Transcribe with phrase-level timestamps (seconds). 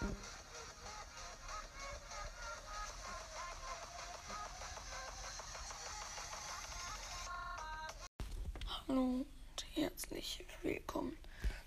[0.00, 0.06] Hallo
[8.88, 9.26] und
[9.74, 11.12] herzlich willkommen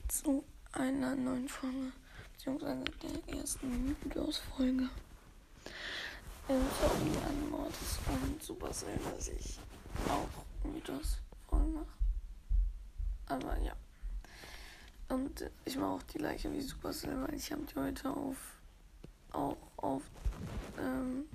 [0.08, 1.92] zu einer neuen Folge,
[2.32, 4.90] beziehungsweise der ersten Mythos-Folge.
[6.48, 7.74] Im vergangenen Mord
[8.24, 9.60] und Supercell, dass ich
[10.10, 10.28] auch
[10.68, 11.86] Mythos-Folgen mache.
[13.28, 13.76] Aber ja.
[15.14, 18.36] Und ich mache auch die gleiche wie Supercell, weil ich habe die heute auf
[19.32, 20.02] auch auf
[20.80, 21.26] ähm,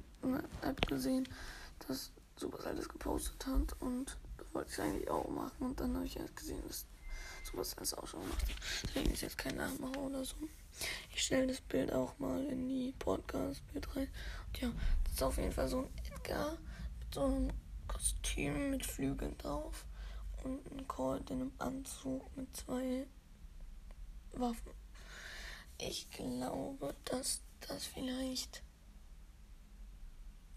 [0.62, 1.28] App gesehen,
[1.86, 6.06] dass Supercell das gepostet hat und das wollte ich eigentlich auch machen und dann habe
[6.06, 6.86] ich erst gesehen, dass
[7.44, 8.46] Supercell es auch schon macht.
[8.82, 10.34] Deswegen ist jetzt kein Nachmacher oder so.
[11.14, 14.08] Ich stelle das Bild auch mal in die Podcast-Bild rein.
[14.48, 14.72] Und ja,
[15.04, 16.58] das ist auf jeden Fall so ein Edgar
[16.98, 17.52] mit so einem
[17.86, 19.84] Kostüm mit Flügeln drauf
[20.42, 23.06] und ein Colt in einem Anzug mit zwei
[24.38, 24.72] Waffen.
[25.78, 28.62] Ich glaube, dass das vielleicht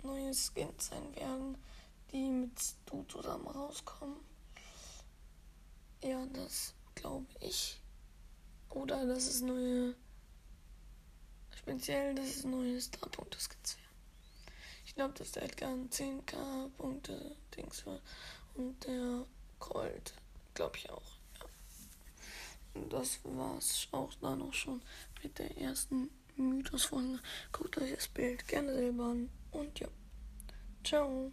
[0.04, 1.58] neue Skins sein werden,
[2.12, 4.18] die mit Stu zusammen rauskommen.
[6.04, 7.80] Ja, das glaube ich.
[8.70, 9.96] Oder dass es neue,
[11.56, 13.92] speziell, dass es neue Star-Punkte-Skins werden.
[14.86, 18.00] Ich glaube, dass der Edgar ein 10k-Punkte-Dings war.
[18.56, 19.26] Und der
[19.60, 20.14] Colt,
[20.54, 21.21] glaube ich auch.
[22.90, 24.82] Das war's auch dann auch schon
[25.24, 27.20] mit der ersten Mythos-Folge.
[27.52, 29.30] Guckt euch das Bild gerne selber an.
[29.52, 29.88] Und ja.
[30.84, 31.32] Ciao.